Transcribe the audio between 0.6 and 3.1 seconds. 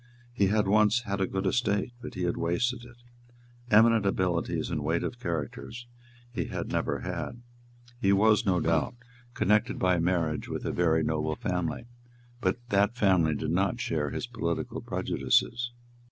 once had a good estate; but he had wasted it.